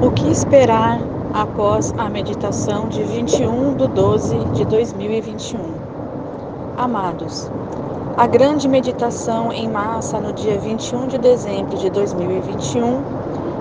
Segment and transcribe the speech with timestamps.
[0.00, 1.00] O que esperar
[1.34, 5.58] após a meditação de 21 de 12 de 2021?
[6.76, 7.50] Amados,
[8.16, 13.02] a grande meditação em massa no dia 21 de dezembro de 2021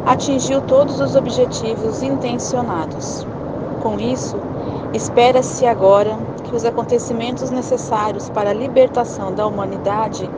[0.05, 3.25] atingiu todos os objetivos intencionados.
[3.81, 4.37] Com isso,
[4.93, 10.29] espera-se agora que os acontecimentos necessários para a libertação da humanidade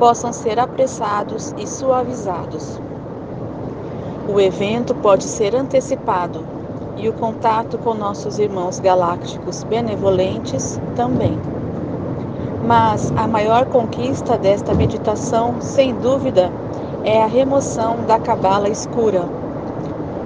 [0.00, 2.87] possam ser apressados e suavizados.
[4.30, 6.44] O evento pode ser antecipado
[6.98, 11.32] e o contato com nossos irmãos galácticos benevolentes também.
[12.62, 16.52] Mas a maior conquista desta meditação, sem dúvida,
[17.02, 19.24] é a remoção da cabala escura.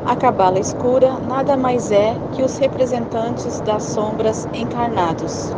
[0.05, 5.53] A cabala escura nada mais é que os representantes das sombras encarnados.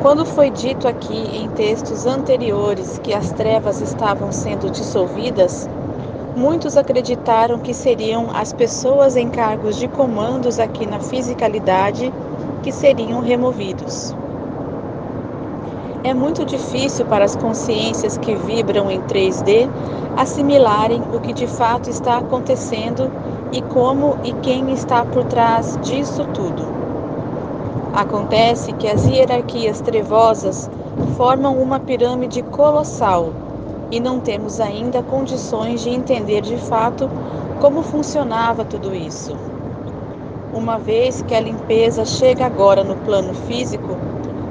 [0.00, 5.68] Quando foi dito aqui em textos anteriores que as trevas estavam sendo dissolvidas,
[6.36, 12.12] muitos acreditaram que seriam as pessoas em cargos de comandos aqui na fisicalidade
[12.62, 14.14] que seriam removidos.
[16.02, 19.68] É muito difícil para as consciências que vibram em 3D
[20.16, 23.10] assimilarem o que de fato está acontecendo
[23.52, 26.62] e como e quem está por trás disso tudo.
[27.94, 30.68] Acontece que as hierarquias trevosas
[31.16, 33.32] formam uma pirâmide colossal
[33.90, 37.08] e não temos ainda condições de entender de fato
[37.60, 39.36] como funcionava tudo isso.
[40.52, 43.96] Uma vez que a limpeza chega agora no plano físico,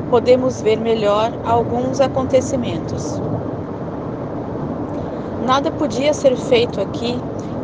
[0.10, 3.22] podemos ver melhor alguns acontecimentos.
[5.46, 7.16] Nada podia ser feito aqui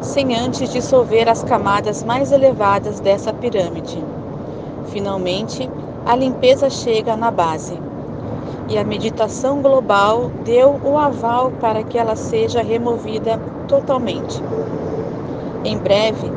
[0.02, 4.04] sem antes dissolver as camadas mais elevadas dessa pirâmide.
[4.92, 5.70] Finalmente,
[6.06, 7.89] a limpeza chega na base
[8.70, 14.44] e a meditação global deu o aval para que ela seja removida totalmente.
[15.66, 16.32] Em breve,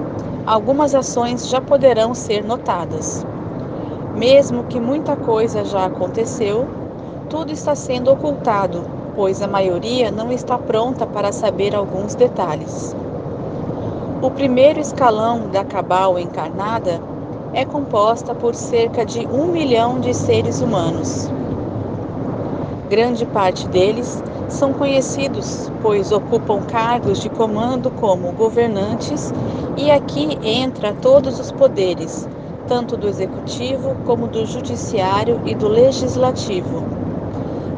[0.47, 3.27] algumas ações já poderão ser notadas.
[4.15, 6.67] Mesmo que muita coisa já aconteceu,
[7.29, 8.83] tudo está sendo ocultado,
[9.15, 12.97] pois a maioria não está pronta para saber alguns detalhes.
[14.23, 16.99] O primeiro escalão da Cabal encarnada
[17.53, 21.42] é composta por cerca de um milhão de seres humanos.
[22.89, 29.33] Grande parte deles são conhecidos, pois ocupam cargos de comando como governantes,
[29.77, 32.29] e aqui entra todos os poderes,
[32.67, 36.83] tanto do executivo como do judiciário e do legislativo.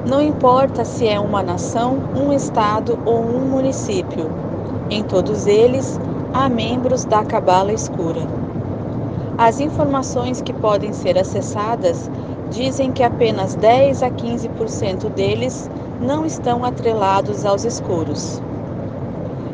[0.06, 4.30] Não importa se é uma nação, um estado ou um município,
[4.90, 5.98] em todos eles
[6.32, 8.22] há membros da Cabala Escura.
[9.36, 12.10] As informações que podem ser acessadas
[12.50, 18.42] dizem que apenas 10 a 15% deles não estão atrelados aos escuros.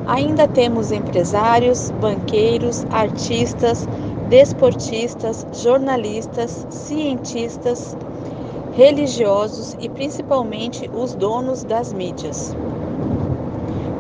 [0.07, 3.87] Ainda temos empresários, banqueiros, artistas,
[4.29, 7.97] desportistas, jornalistas, cientistas,
[8.73, 12.57] religiosos e principalmente os donos das mídias.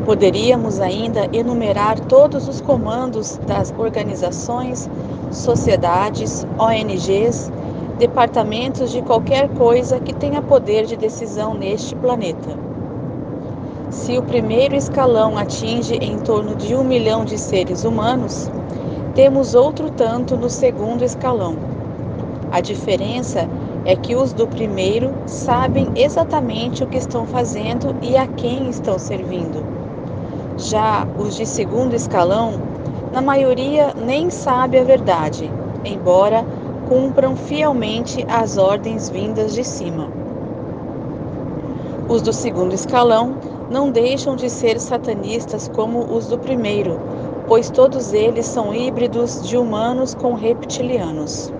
[0.05, 4.89] Poderíamos ainda enumerar todos os comandos das organizações,
[5.31, 7.53] sociedades, ONGs
[8.00, 12.56] departamentos de qualquer coisa que tenha poder de decisão neste planeta.
[13.91, 18.50] Se o primeiro escalão atinge em torno de um milhão de seres humanos,
[19.15, 21.56] temos outro tanto no segundo escalão.
[22.50, 23.47] A diferença
[23.84, 28.99] é que os do primeiro sabem exatamente o que estão fazendo e a quem estão
[28.99, 29.62] servindo.
[30.56, 32.55] Já os de segundo escalão,
[33.12, 35.50] na maioria nem sabe a verdade,
[35.84, 36.43] embora
[36.91, 40.09] cumpram fielmente as ordens vindas de cima.
[42.09, 43.39] Os do segundo escalão
[43.71, 46.99] não deixam de ser satanistas como os do primeiro,
[47.47, 51.53] pois todos eles são híbridos de humanos com reptilianos.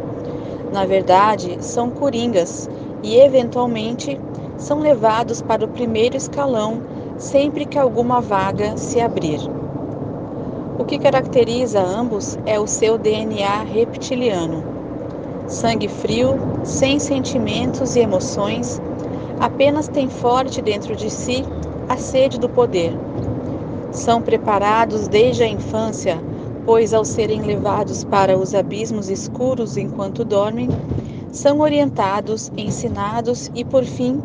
[0.73, 2.69] Na verdade, são coringas
[3.05, 4.21] e, eventualmente,
[4.59, 6.83] são levados para o primeiro escalão
[7.19, 9.39] sempre que alguma vaga se abrir.
[10.77, 14.80] O que caracteriza ambos é o seu DNA reptiliano
[15.51, 18.81] sangue frio, sem sentimentos e emoções,
[19.41, 21.45] apenas tem forte dentro de si
[21.89, 22.97] a sede do poder.
[23.91, 26.23] São preparados desde a infância,
[26.65, 30.69] pois ao serem levados para os abismos escuros enquanto dormem,
[31.33, 34.23] são orientados, ensinados e, por fim,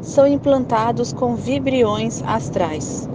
[0.00, 3.08] são implantados com vibriões astrais.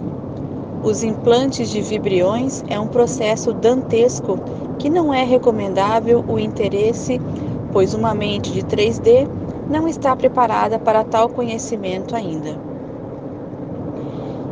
[0.82, 4.38] Os implantes de vibriões é um processo dantesco
[4.78, 7.18] que não é recomendável o interesse
[7.74, 9.28] pois uma mente de 3D
[9.68, 12.56] não está preparada para tal conhecimento ainda.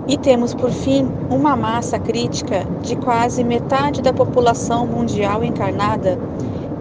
[0.09, 6.19] E temos, por fim, uma massa crítica de quase metade da população mundial encarnada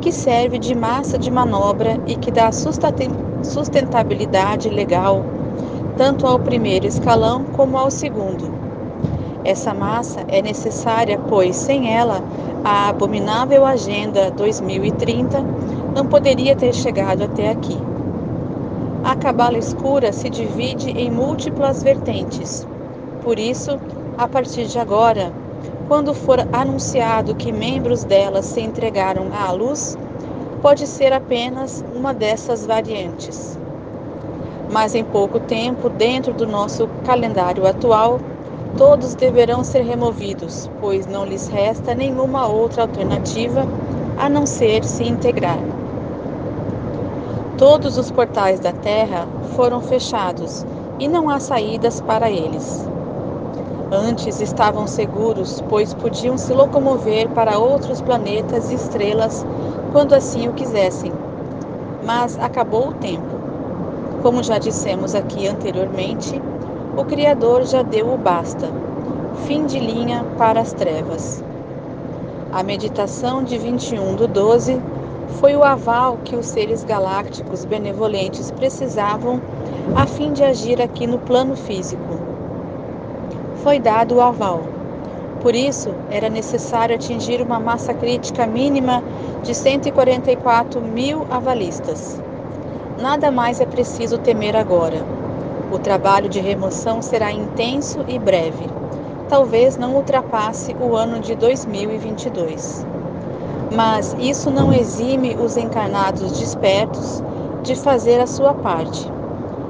[0.01, 5.23] que serve de massa de manobra e que dá sustentabilidade legal
[5.95, 8.51] tanto ao primeiro escalão como ao segundo.
[9.45, 12.21] Essa massa é necessária, pois sem ela,
[12.63, 15.60] a abominável Agenda 2030
[15.95, 17.77] não poderia ter chegado até aqui.
[19.03, 22.67] A cabala escura se divide em múltiplas vertentes.
[23.23, 23.79] Por isso,
[24.17, 25.31] a partir de agora,
[25.87, 29.97] quando for anunciado que membros dela se entregaram à luz,
[30.61, 33.57] pode ser apenas uma dessas variantes.
[34.71, 38.19] Mas em pouco tempo, dentro do nosso calendário atual,
[38.77, 43.65] todos deverão ser removidos, pois não lhes resta nenhuma outra alternativa
[44.17, 45.70] a não ser se integrar.
[47.57, 50.65] Todos os portais da Terra foram fechados
[50.97, 52.87] e não há saídas para eles.
[53.91, 59.45] Antes estavam seguros, pois podiam se locomover para outros planetas e estrelas
[59.91, 61.11] quando assim o quisessem.
[62.05, 63.41] Mas acabou o tempo.
[64.23, 66.41] Como já dissemos aqui anteriormente,
[66.95, 68.69] o Criador já deu o basta.
[69.45, 71.43] Fim de linha para as trevas.
[72.51, 74.81] A meditação de 21 do 12
[75.39, 79.41] foi o aval que os seres galácticos benevolentes precisavam
[79.95, 82.31] a fim de agir aqui no plano físico
[83.61, 84.61] foi dado o aval.
[85.41, 89.03] Por isso, era necessário atingir uma massa crítica mínima
[89.43, 92.21] de 144 mil avalistas.
[92.99, 95.03] Nada mais é preciso temer agora.
[95.71, 98.67] O trabalho de remoção será intenso e breve.
[99.29, 102.85] Talvez não ultrapasse o ano de 2022.
[103.75, 107.23] Mas isso não exime os encarnados despertos
[107.63, 109.11] de fazer a sua parte.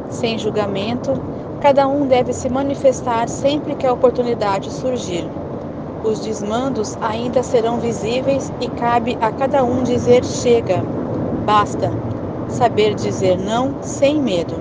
[0.10, 1.14] Sem julgamento,
[1.62, 5.28] Cada um deve se manifestar sempre que a oportunidade surgir.
[6.04, 10.84] Os desmandos ainda serão visíveis e cabe a cada um dizer chega,
[11.46, 11.92] basta,
[12.50, 14.56] saber dizer não sem medo.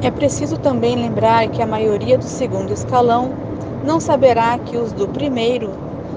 [0.00, 3.30] É preciso também lembrar que a maioria do segundo escalão
[3.84, 5.70] não saberá que os do primeiro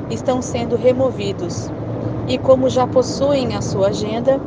[0.09, 1.71] estão sendo removidos
[2.27, 4.39] e, como já possuem a sua agenda,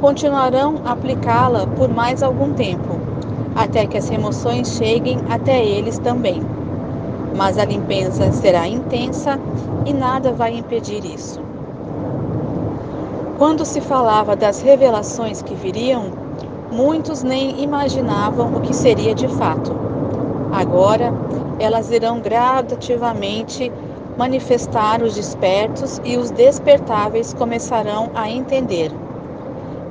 [0.00, 3.10] continuarão a aplicá-la por mais algum tempo
[3.54, 6.40] até que as remoções cheguem até eles também.
[7.36, 9.38] Mas a limpeza será intensa
[9.86, 11.40] e nada vai impedir isso.
[13.38, 16.10] Quando se falava das revelações que viriam,
[16.70, 19.74] muitos nem imaginavam o que seria de fato.
[20.52, 21.12] Agora,
[21.58, 23.72] elas irão gradativamente
[24.20, 28.92] manifestar os despertos e os despertáveis começarão a entender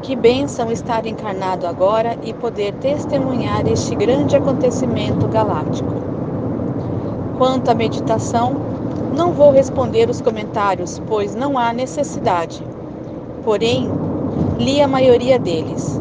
[0.04, 5.92] que bênção estar encarnado agora e poder testemunhar este grande acontecimento galáctico.
[7.40, 8.54] Quanto à meditação,
[9.18, 12.64] não vou responder os comentários, pois não há necessidade.
[13.44, 13.90] Porém,
[14.60, 16.00] li a maioria deles.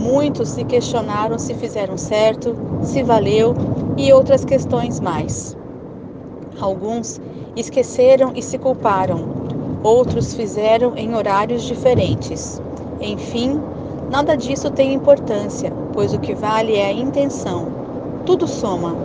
[0.00, 3.54] Muitos se questionaram se fizeram certo, se valeu
[3.96, 5.56] e outras questões mais.
[6.60, 7.20] Alguns
[7.56, 9.24] esqueceram e se culparam,
[9.82, 12.60] outros fizeram em horários diferentes.
[13.00, 13.60] Enfim,
[14.10, 17.66] nada disso tem importância, pois o que vale é a intenção.
[18.24, 18.96] Tudo soma.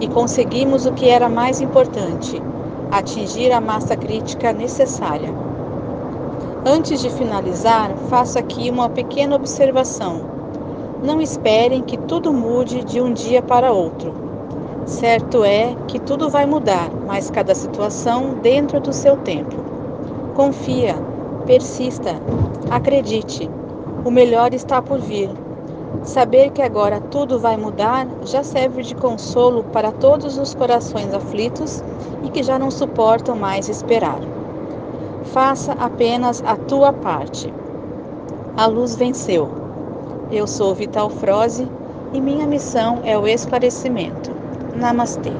[0.00, 2.40] E conseguimos o que era mais importante:
[2.90, 5.32] atingir a massa crítica necessária.
[6.64, 10.20] Antes de finalizar, faço aqui uma pequena observação.
[11.02, 14.31] Não esperem que tudo mude de um dia para outro.
[14.84, 19.56] Certo é que tudo vai mudar, mas cada situação dentro do seu tempo.
[20.34, 20.96] Confia,
[21.46, 22.20] Persista,
[22.70, 23.48] acredite,
[24.04, 25.30] o melhor está por vir.
[26.02, 31.84] Saber que agora tudo vai mudar já serve de consolo para todos os corações aflitos
[32.24, 34.18] e que já não suportam mais esperar.
[35.32, 37.52] Faça apenas a tua parte.
[38.56, 39.48] A luz venceu.
[40.32, 41.68] Eu sou Vital Froze
[42.12, 44.41] e minha missão é o esclarecimento.
[44.74, 45.32] नमस्ते।